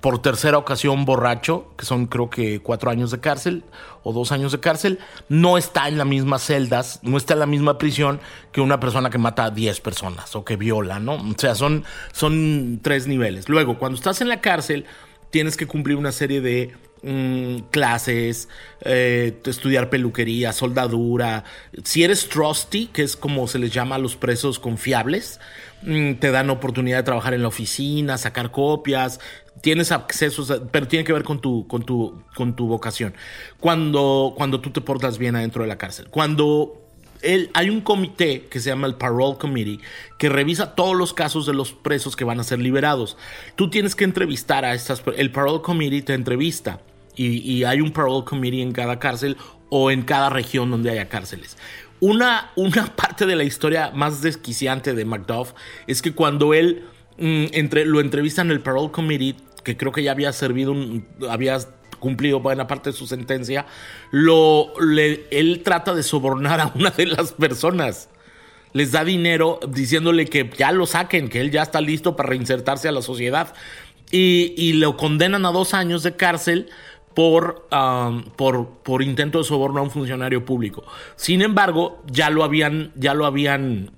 [0.04, 3.64] por tercera ocasión borracho, que son creo que cuatro años de cárcel
[4.02, 4.98] o dos años de cárcel,
[5.30, 8.20] no está en las mismas celdas, no está en la misma prisión
[8.52, 11.14] que una persona que mata a 10 personas o que viola, ¿no?
[11.14, 13.48] O sea, son, son tres niveles.
[13.48, 14.84] Luego, cuando estás en la cárcel,
[15.30, 18.50] tienes que cumplir una serie de mm, clases,
[18.82, 21.44] eh, estudiar peluquería, soldadura.
[21.82, 25.40] Si eres trusty, que es como se les llama a los presos confiables,
[25.80, 29.18] mm, te dan oportunidad de trabajar en la oficina, sacar copias,
[29.64, 33.14] tienes acceso, pero tiene que ver con tu, con tu, con tu vocación.
[33.59, 36.09] Cuando, cuando tú te portas bien adentro de la cárcel.
[36.11, 36.83] Cuando
[37.22, 39.81] él, hay un comité que se llama el Parole Committee
[40.18, 43.16] que revisa todos los casos de los presos que van a ser liberados.
[43.57, 45.03] Tú tienes que entrevistar a estas.
[45.16, 46.81] El Parole Committee te entrevista
[47.16, 49.38] y, y hay un Parole Committee en cada cárcel
[49.70, 51.57] o en cada región donde haya cárceles.
[52.00, 55.53] Una, una parte de la historia más desquiciante de Macduff
[55.87, 56.85] es que cuando él
[57.16, 61.05] mm, entre, lo entrevista en el Parole Committee, que creo que ya había servido, un,
[61.29, 61.59] había
[61.98, 63.66] cumplido buena parte de su sentencia,
[64.11, 68.09] lo, él trata de sobornar a una de las personas.
[68.72, 72.88] Les da dinero diciéndole que ya lo saquen, que él ya está listo para reinsertarse
[72.88, 73.55] a la sociedad.
[74.11, 76.68] Y, lo condenan a dos años de cárcel
[77.14, 80.85] por, um, por, por intento de soborno a un funcionario público.
[81.16, 83.90] Sin embargo, ya lo habían, ya lo habían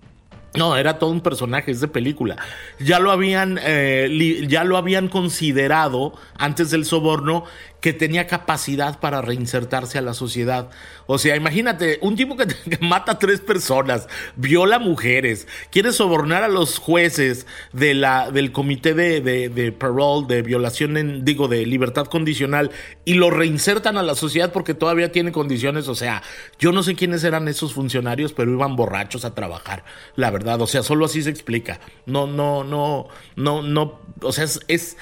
[0.56, 2.36] no, era todo un personaje, es de película.
[2.78, 7.44] Ya lo habían, eh, ya lo habían considerado antes del soborno
[7.80, 10.70] que tenía capacidad para reinsertarse a la sociedad.
[11.06, 12.46] O sea, imagínate, un tipo que,
[12.80, 18.94] mata a tres personas, viola mujeres, quiere sobornar a los jueces de la, del comité
[18.94, 22.70] de, de, de parole, de violación, en, digo, de libertad condicional,
[23.04, 25.88] y lo reinsertan a la sociedad porque todavía tiene condiciones.
[25.88, 26.22] O sea,
[26.58, 29.84] yo no sé quiénes eran esos funcionarios, pero iban borrachos a trabajar,
[30.16, 30.60] la verdad.
[30.60, 31.80] O sea, solo así se explica.
[32.06, 34.96] No, no, no, no, no, o sea, es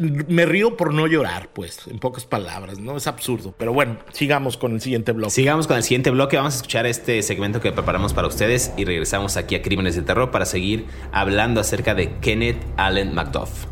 [0.00, 2.96] me río por no llorar, pues, en pocas palabras, ¿no?
[2.96, 3.54] Es absurdo.
[3.58, 5.30] Pero bueno, sigamos con el siguiente bloque.
[5.30, 6.38] Sigamos con el siguiente bloque.
[6.38, 10.02] Vamos a escuchar este segmento que preparamos para ustedes y regresamos aquí a Crímenes de
[10.02, 13.66] Terror para seguir hablando acerca de Kenneth Allen MacDuff.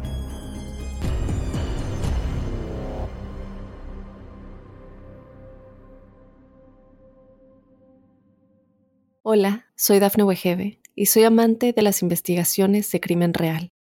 [9.22, 13.70] Hola, soy Dafne Wegebe y soy amante de las investigaciones de crimen real.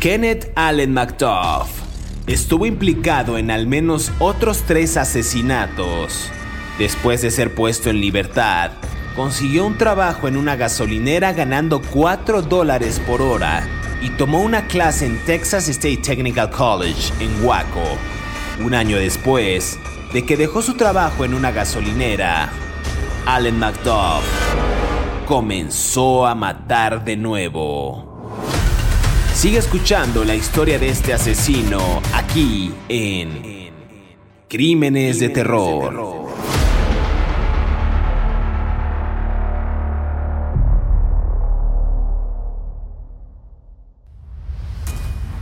[0.00, 1.68] Kenneth Allen McDuff
[2.28, 6.30] estuvo implicado en al menos otros tres asesinatos.
[6.78, 8.70] Después de ser puesto en libertad,
[9.16, 13.66] consiguió un trabajo en una gasolinera ganando 4 dólares por hora
[14.00, 17.98] y tomó una clase en Texas State Technical College en Waco.
[18.64, 19.80] Un año después
[20.12, 22.50] de que dejó su trabajo en una gasolinera,
[23.26, 24.22] Allen McDuff
[25.26, 28.07] comenzó a matar de nuevo.
[29.38, 33.70] Sigue escuchando la historia de este asesino aquí en
[34.48, 36.26] Crímenes de Terror.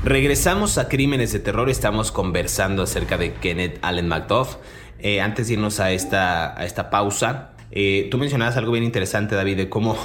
[0.04, 4.56] Regresamos a Crímenes de Terror, estamos conversando acerca de Kenneth Allen McDuff.
[4.98, 9.34] Eh, antes de irnos a esta, a esta pausa, eh, tú mencionabas algo bien interesante,
[9.34, 9.96] David, de cómo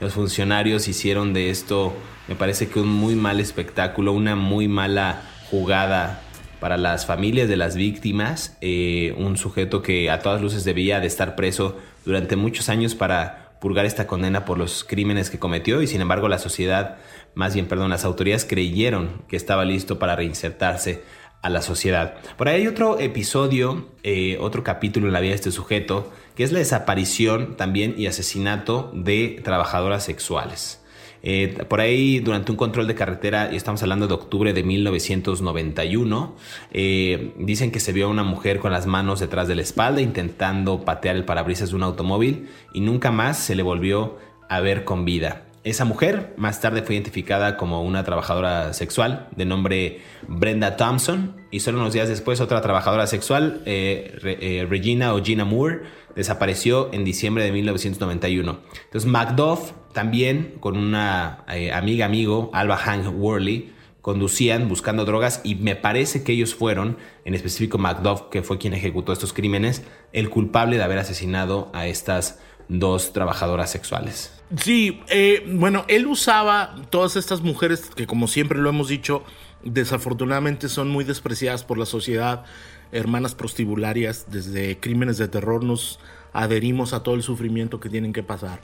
[0.00, 1.94] los funcionarios hicieron de esto,
[2.28, 6.22] me parece que un muy mal espectáculo, una muy mala jugada
[6.60, 11.06] para las familias de las víctimas, eh, un sujeto que a todas luces debía de
[11.06, 15.86] estar preso durante muchos años para purgar esta condena por los crímenes que cometió y
[15.86, 16.98] sin embargo la sociedad
[17.36, 21.02] más bien, perdón, las autoridades creyeron que estaba listo para reinsertarse
[21.46, 22.14] a la sociedad.
[22.36, 26.42] Por ahí hay otro episodio, eh, otro capítulo en la vida de este sujeto, que
[26.42, 30.82] es la desaparición también y asesinato de trabajadoras sexuales.
[31.22, 36.34] Eh, por ahí, durante un control de carretera, y estamos hablando de octubre de 1991,
[36.72, 40.00] eh, dicen que se vio a una mujer con las manos detrás de la espalda
[40.00, 44.84] intentando patear el parabrisas de un automóvil y nunca más se le volvió a ver
[44.84, 45.45] con vida.
[45.66, 51.58] Esa mujer más tarde fue identificada como una trabajadora sexual de nombre Brenda Thompson y
[51.58, 55.80] solo unos días después otra trabajadora sexual, eh, eh, Regina o Gina Moore,
[56.14, 58.60] desapareció en diciembre de 1991.
[58.84, 65.56] Entonces Macduff también con una eh, amiga amigo, Alba Hank Worley, conducían buscando drogas y
[65.56, 70.30] me parece que ellos fueron, en específico Macduff, que fue quien ejecutó estos crímenes, el
[70.30, 74.32] culpable de haber asesinado a estas dos trabajadoras sexuales.
[74.56, 79.24] Sí, eh, bueno, él usaba todas estas mujeres que como siempre lo hemos dicho,
[79.64, 82.44] desafortunadamente son muy despreciadas por la sociedad,
[82.92, 85.98] hermanas prostibularias, desde crímenes de terror nos
[86.32, 88.60] adherimos a todo el sufrimiento que tienen que pasar.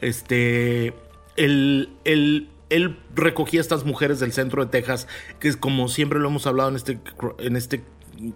[0.00, 0.94] Este,
[1.36, 5.08] él, él, él recogía a estas mujeres del centro de Texas,
[5.40, 7.00] que como siempre lo hemos hablado en este,
[7.38, 7.84] en este,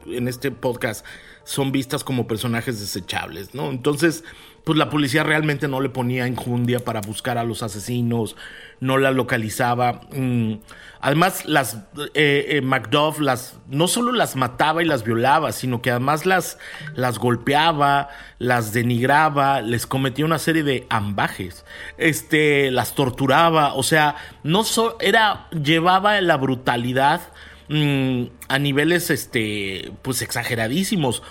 [0.07, 1.07] en este podcast,
[1.45, 3.71] son vistas como personajes desechables, ¿no?
[3.71, 4.25] Entonces,
[4.65, 8.37] pues la policía realmente no le ponía enjundia para buscar a los asesinos,
[8.79, 10.03] no la localizaba.
[10.13, 10.55] Mm,
[11.01, 11.79] además, las
[12.15, 16.59] eh, eh, Macduff las no solo las mataba y las violaba, sino que además las,
[16.95, 21.65] las golpeaba, las denigraba, les cometía una serie de ambajes,
[21.99, 27.21] este, las torturaba, o sea, no so, era llevaba la brutalidad
[27.69, 31.23] mm, a niveles este pues exageradísimos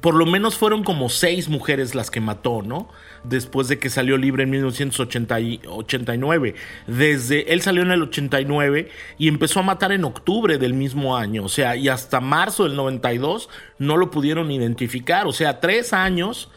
[0.00, 2.88] por lo menos fueron como seis mujeres las que mató, ¿no?
[3.24, 6.54] Después de que salió libre en 1989.
[6.86, 11.44] Desde él salió en el 89 y empezó a matar en octubre del mismo año.
[11.44, 13.48] O sea, y hasta marzo del 92
[13.78, 15.26] no lo pudieron identificar.
[15.26, 16.50] O sea, tres años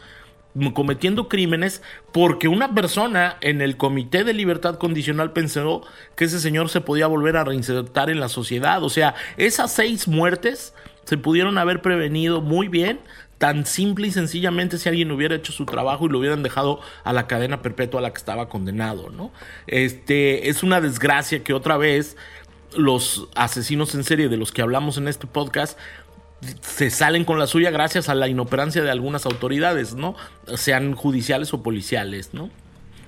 [0.72, 5.82] cometiendo crímenes porque una persona en el Comité de Libertad Condicional pensó
[6.14, 8.84] que ese señor se podía volver a reinsertar en la sociedad.
[8.84, 10.72] O sea, esas seis muertes
[11.04, 13.00] se pudieron haber prevenido muy bien
[13.44, 17.12] tan simple y sencillamente si alguien hubiera hecho su trabajo y lo hubieran dejado a
[17.12, 19.32] la cadena perpetua a la que estaba condenado, ¿no?
[19.66, 22.16] Este es una desgracia que otra vez
[22.74, 25.78] los asesinos en serie de los que hablamos en este podcast
[26.62, 30.16] se salen con la suya gracias a la inoperancia de algunas autoridades, ¿no?
[30.54, 32.48] Sean judiciales o policiales, ¿no?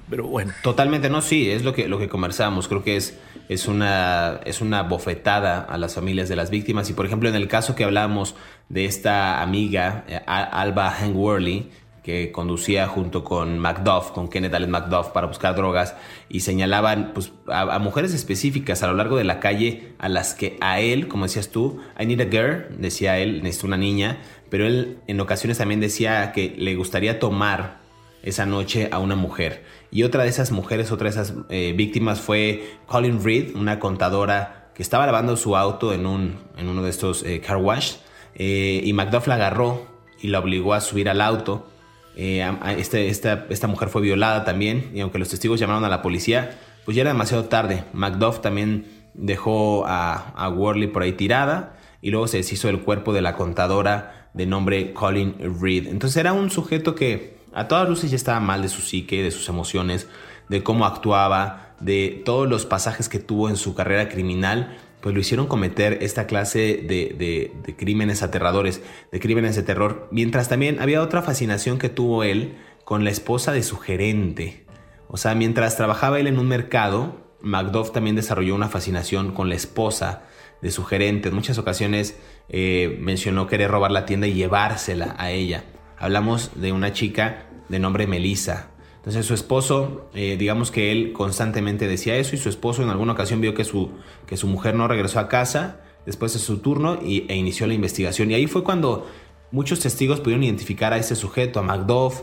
[0.08, 0.52] Pero bueno.
[0.62, 2.68] Totalmente, no, sí, es lo que, lo que conversamos.
[2.68, 6.88] Creo que es, es, una, es una bofetada a las familias de las víctimas.
[6.90, 8.34] Y por ejemplo, en el caso que hablábamos
[8.68, 11.70] de esta amiga, eh, Alba Hank Worley,
[12.06, 15.96] que conducía junto con Macduff, con Kenneth Allen Macduff, para buscar drogas,
[16.28, 20.56] y señalaban pues, a, mujeres específicas a lo largo de la calle a las que
[20.60, 24.18] a él, como decías tú, I need a girl, decía él, necesito una niña,
[24.50, 27.78] pero él en ocasiones también decía que le gustaría tomar
[28.22, 29.64] esa noche a una mujer.
[29.96, 34.68] Y otra de esas mujeres, otra de esas eh, víctimas fue Colin Reed, una contadora
[34.74, 37.94] que estaba lavando su auto en, un, en uno de estos eh, car wash.
[38.34, 39.86] Eh, y Macduff la agarró
[40.20, 41.66] y la obligó a subir al auto.
[42.14, 46.58] Este, esta, esta mujer fue violada también y aunque los testigos llamaron a la policía,
[46.84, 47.84] pues ya era demasiado tarde.
[47.94, 48.84] Macduff también
[49.14, 53.34] dejó a, a Worley por ahí tirada y luego se deshizo del cuerpo de la
[53.34, 55.86] contadora de nombre Colin Reed.
[55.86, 59.30] Entonces era un sujeto que a todas luces ya estaba mal de su psique, de
[59.30, 60.08] sus emociones,
[60.50, 65.22] de cómo actuaba, de todos los pasajes que tuvo en su carrera criminal, pues lo
[65.22, 71.22] hicieron cometer esta clase de, crímenes aterradores, de crímenes de terror, mientras también había otra
[71.22, 74.66] fascinación que tuvo él con la esposa de su gerente.
[75.08, 79.54] O sea, mientras trabajaba él en un mercado, Macduff también desarrolló una fascinación con la
[79.54, 80.24] esposa
[80.60, 81.30] de su gerente.
[81.30, 82.18] En muchas ocasiones
[82.50, 85.64] eh, mencionó querer robar la tienda y llevársela a ella.
[85.98, 88.70] Hablamos de una chica de nombre Melissa.
[88.96, 93.12] Entonces su esposo, eh, digamos que él constantemente decía eso y su esposo en alguna
[93.12, 93.90] ocasión vio que su,
[94.26, 97.74] que su mujer no regresó a casa después de su turno y, e inició la
[97.74, 98.30] investigación.
[98.30, 99.06] Y ahí fue cuando
[99.52, 102.22] muchos testigos pudieron identificar a ese sujeto, a Macduff,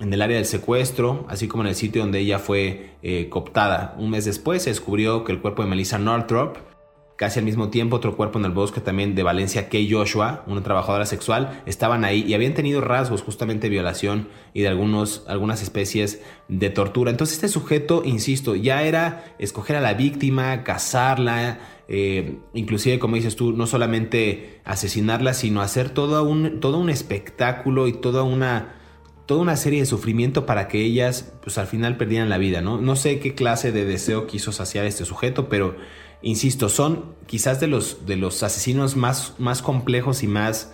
[0.00, 3.94] en el área del secuestro, así como en el sitio donde ella fue eh, cooptada.
[3.98, 6.58] Un mes después se descubrió que el cuerpo de Melissa Northrop
[7.16, 10.62] Casi al mismo tiempo, otro cuerpo en el bosque también de Valencia, Kay Joshua, una
[10.62, 15.62] trabajadora sexual, estaban ahí y habían tenido rasgos justamente de violación y de algunos, algunas
[15.62, 17.10] especies de tortura.
[17.10, 21.58] Entonces este sujeto, insisto, ya era escoger a la víctima, cazarla,
[21.88, 27.88] eh, inclusive como dices tú, no solamente asesinarla, sino hacer todo un, todo un espectáculo
[27.88, 28.74] y toda una
[29.24, 32.80] toda una serie de sufrimiento para que ellas pues al final perdieran la vida, ¿no?
[32.80, 35.76] No sé qué clase de deseo quiso saciar este sujeto, pero
[36.22, 40.72] insisto, son quizás de los, de los asesinos más, más complejos y más,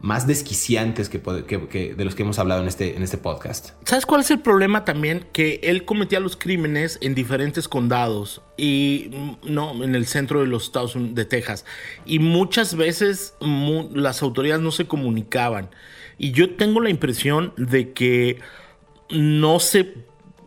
[0.00, 3.70] más desquiciantes que, de los que hemos hablado en este, en este podcast.
[3.84, 5.26] ¿Sabes cuál es el problema también?
[5.32, 9.10] Que él cometía los crímenes en diferentes condados y
[9.44, 11.64] no en el centro de los Estados Unidos, de Texas.
[12.04, 13.34] Y muchas veces
[13.94, 15.70] las autoridades no se comunicaban.
[16.18, 18.40] Y yo tengo la impresión de que
[19.10, 19.94] no se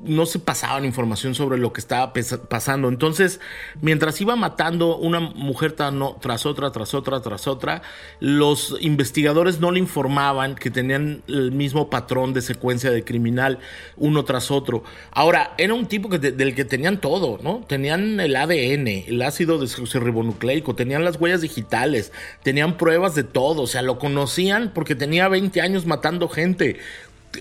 [0.04, 2.14] no se pasaban información sobre lo que estaba
[2.50, 2.88] pasando.
[2.88, 3.40] Entonces,
[3.82, 7.82] mientras iba matando una mujer tras otra, tras otra, tras otra,
[8.20, 13.60] los investigadores no le informaban que tenían el mismo patrón de secuencia de criminal
[13.96, 14.84] uno tras otro.
[15.12, 17.64] Ahora, era un tipo que del que tenían todo, ¿no?
[17.68, 22.12] Tenían el ADN, el ácido desoxirribonucleico, tenían las huellas digitales,
[22.44, 26.78] tenían pruebas de todo, o sea, lo conocían porque tenía 20 años matando gente.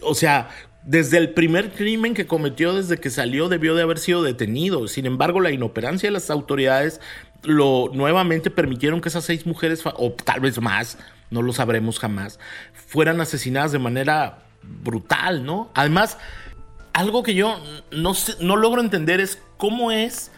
[0.03, 0.51] O sea,
[0.87, 4.87] desde el primer crimen que cometió desde que salió debió de haber sido detenido.
[4.87, 7.01] Sin embargo, la inoperancia de las autoridades
[7.43, 10.97] lo nuevamente permitieron que esas seis mujeres, o tal vez más,
[11.29, 12.39] no lo sabremos jamás,
[12.73, 15.71] fueran asesinadas de manera brutal, ¿no?
[15.75, 16.19] Además,
[16.93, 17.61] algo que yo
[17.91, 20.31] no, no logro entender es cómo es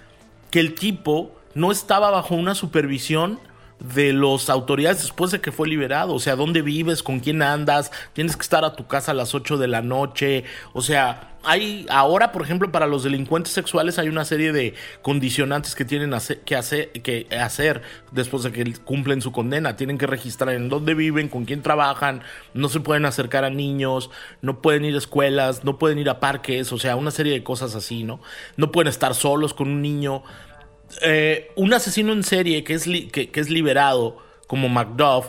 [0.51, 3.39] que el tipo no estaba bajo una supervisión
[3.81, 6.15] de las autoridades después de que fue liberado.
[6.15, 7.03] O sea, ¿dónde vives?
[7.03, 7.91] ¿Con quién andas?
[8.13, 10.45] Tienes que estar a tu casa a las 8 de la noche.
[10.73, 15.75] O sea, hay ahora, por ejemplo, para los delincuentes sexuales hay una serie de condicionantes
[15.75, 16.13] que tienen
[16.45, 19.77] que, que hacer después de que cumplen su condena.
[19.77, 22.23] Tienen que registrar en dónde viven, con quién trabajan,
[22.55, 24.11] no se pueden acercar a niños,
[24.43, 27.43] no pueden ir a escuelas, no pueden ir a parques, o sea, una serie de
[27.43, 28.21] cosas así, ¿no?
[28.57, 30.25] No pueden estar solos con un niño.
[31.03, 35.27] Eh, un asesino en serie que es, que, es liberado como Macduff,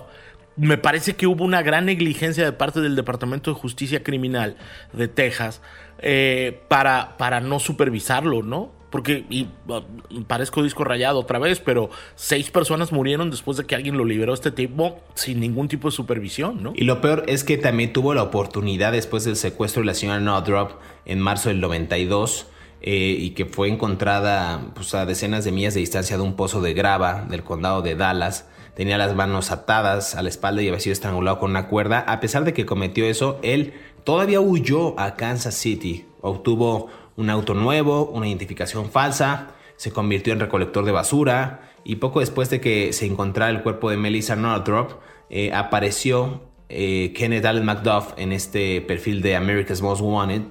[0.55, 4.57] me parece que hubo una gran negligencia de parte del Departamento de Justicia Criminal
[4.93, 5.61] de Texas
[5.99, 8.77] eh, para, para no supervisarlo, ¿no?
[8.89, 9.25] Porque,
[9.67, 14.03] uh, parezco disco rayado otra vez, pero seis personas murieron después de que alguien lo
[14.03, 16.73] liberó este tipo sin ningún tipo de supervisión, ¿no?
[16.75, 20.19] Y lo peor es que también tuvo la oportunidad después del secuestro de la señora
[20.19, 20.71] Nodrop
[21.05, 22.47] en marzo del 92
[22.81, 26.61] eh, y que fue encontrada pues, a decenas de millas de distancia de un pozo
[26.61, 28.47] de grava del condado de Dallas.
[28.75, 31.99] Tenía las manos atadas a la espalda y había sido estrangulado con una cuerda.
[31.99, 33.73] A pesar de que cometió eso, él
[34.05, 36.05] todavía huyó a Kansas City.
[36.21, 42.21] Obtuvo un auto nuevo, una identificación falsa, se convirtió en recolector de basura y poco
[42.21, 47.65] después de que se encontrara el cuerpo de Melissa Northrop, eh, apareció eh, Kenneth Allen
[47.65, 50.43] McDuff en este perfil de America's Most Wanted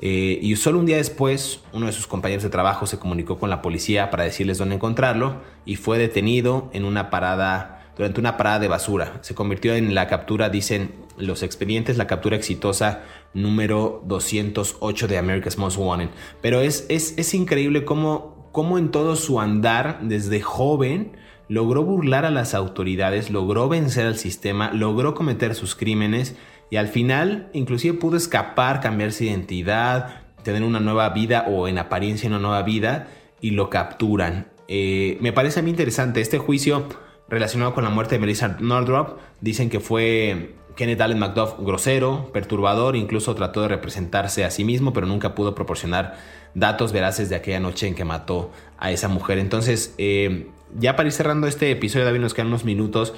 [0.00, 3.48] eh, y solo un día después, uno de sus compañeros de trabajo se comunicó con
[3.48, 8.58] la policía para decirles dónde encontrarlo y fue detenido en una parada, durante una parada
[8.58, 9.18] de basura.
[9.22, 15.56] Se convirtió en la captura, dicen los expedientes, la captura exitosa número 208 de America's
[15.56, 16.10] Most Wanted.
[16.42, 21.16] Pero es, es, es increíble cómo, cómo en todo su andar, desde joven,
[21.48, 26.36] logró burlar a las autoridades, logró vencer al sistema, logró cometer sus crímenes
[26.70, 31.78] y al final inclusive pudo escapar, cambiar su identidad, tener una nueva vida o en
[31.78, 33.08] apariencia una nueva vida
[33.40, 34.48] y lo capturan.
[34.68, 36.88] Eh, me parece a mí interesante este juicio
[37.28, 39.18] relacionado con la muerte de Melissa Nordrop.
[39.40, 44.92] Dicen que fue Kenneth Allen MacDuff grosero, perturbador, incluso trató de representarse a sí mismo,
[44.92, 46.16] pero nunca pudo proporcionar
[46.54, 49.38] datos veraces de aquella noche en que mató a esa mujer.
[49.38, 50.48] Entonces, eh,
[50.78, 53.14] ya para ir cerrando este episodio, David, nos quedan unos minutos.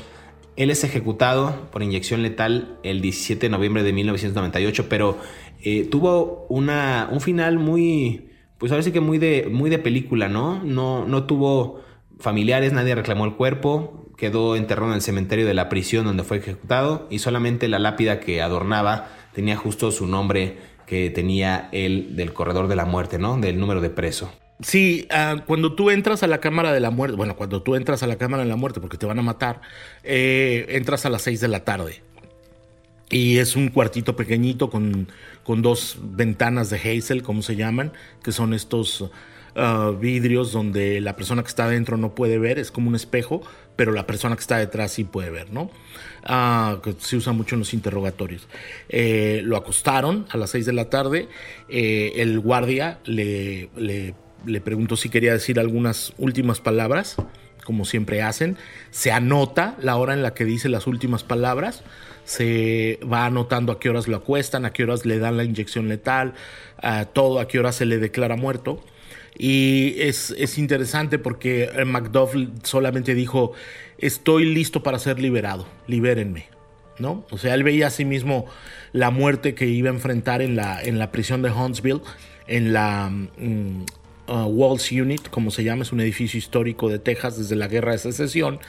[0.59, 5.17] Él es ejecutado por inyección letal el 17 de noviembre de 1998, pero
[5.63, 10.29] eh, tuvo una, un final muy, pues ahora sí que muy de, muy de película,
[10.29, 10.61] ¿no?
[10.65, 11.81] No, no tuvo
[12.19, 16.39] familiares, nadie reclamó el cuerpo, quedó enterrado en el cementerio de la prisión donde fue
[16.39, 22.33] ejecutado y solamente la lápida que adornaba tenía justo su nombre que tenía el del
[22.33, 23.39] corredor de la muerte, ¿no?
[23.39, 24.29] Del número de preso.
[24.61, 28.03] Sí, ah, cuando tú entras a la cámara de la muerte, bueno, cuando tú entras
[28.03, 29.61] a la cámara de la muerte porque te van a matar,
[30.03, 32.03] eh, entras a las 6 de la tarde.
[33.11, 35.09] Y es un cuartito pequeñito con,
[35.45, 37.93] con dos ventanas de Hazel, como se llaman,
[38.23, 39.11] que son estos
[39.55, 43.43] ah, vidrios donde la persona que está adentro no puede ver, es como un espejo,
[43.77, 45.71] pero la persona que está detrás sí puede ver, ¿no?
[46.25, 48.49] Ah, que se usa mucho en los interrogatorios.
[48.89, 51.29] Eh, lo acostaron a las 6 de la tarde,
[51.69, 53.71] eh, el guardia le,
[54.47, 57.17] le preguntó si quería decir algunas últimas palabras,
[57.65, 58.57] como siempre hacen,
[58.91, 61.83] se anota la hora en la que dice las últimas palabras,
[62.25, 65.89] se va anotando a qué horas lo acuestan, a qué horas le dan la inyección
[65.89, 66.35] letal,
[66.77, 68.85] a todo, a qué horas se le declara muerto.
[69.37, 72.35] Y es, es interesante porque Macduff
[72.65, 73.53] solamente dijo,
[73.99, 76.47] estoy listo para ser liberado, libérenme.
[76.99, 77.25] ¿No?
[77.31, 78.47] O sea, él veía a sí mismo
[78.93, 82.01] la muerte que iba a enfrentar en la, en la prisión de Huntsville,
[82.49, 83.85] en la mm,
[84.29, 87.99] Walls Unit, como se llama, es un edificio histórico de Texas desde la Guerra de
[87.99, 88.61] Secesión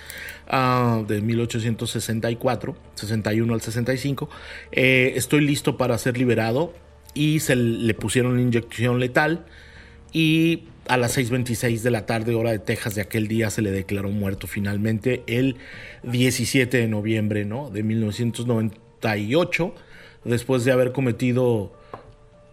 [0.51, 4.29] uh, de 1864, 61 al 65.
[4.71, 6.73] Eh, estoy listo para ser liberado
[7.13, 9.45] y se le pusieron la inyección letal
[10.11, 13.71] y a las 6.26 de la tarde, hora de Texas, de aquel día se le
[13.71, 15.57] declaró muerto finalmente el
[16.03, 17.69] 17 de noviembre ¿no?
[17.69, 19.75] de 1998,
[20.25, 21.73] después de haber cometido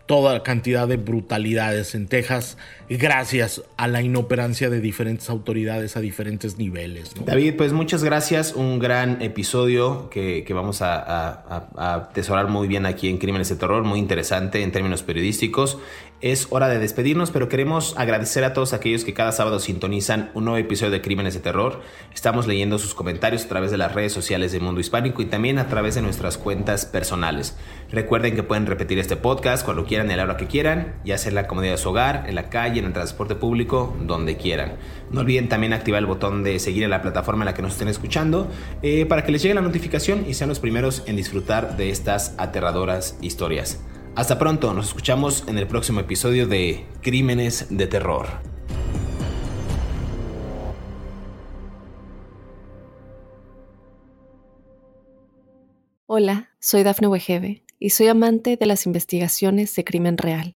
[0.04, 2.58] toda cantidad de brutalidades en Texas
[2.88, 7.12] gracias a la inoperancia de diferentes autoridades a diferentes niveles.
[7.24, 8.54] David, pues muchas gracias.
[8.54, 13.98] Un gran episodio que, vamos a, atesorar muy bien aquí en Crímenes de Terror, muy
[13.98, 15.78] interesante en términos periodísticos.
[16.22, 20.46] Es hora de despedirnos, pero queremos agradecer a todos aquellos que cada sábado sintonizan un
[20.46, 21.82] nuevo episodio de Crímenes de Terror.
[22.14, 25.58] Estamos leyendo sus comentarios a través de las redes sociales de Mundo Hispánico y también
[25.58, 27.58] a través de nuestras cuentas personales.
[27.90, 31.28] Recuerden que pueden repetir este podcast cuando quieran a la hora que quieran, ya sea
[31.28, 34.76] en la comodidad de su hogar, en la en el transporte público, donde quieran.
[35.10, 37.72] No olviden también activar el botón de seguir en la plataforma en la que nos
[37.72, 38.48] estén escuchando
[38.82, 42.34] eh, para que les llegue la notificación y sean los primeros en disfrutar de estas
[42.38, 43.80] aterradoras historias.
[44.16, 48.26] Hasta pronto, nos escuchamos en el próximo episodio de Crímenes de Terror.
[56.06, 60.55] Hola, soy Dafne Wegebe y soy amante de las investigaciones de crimen real.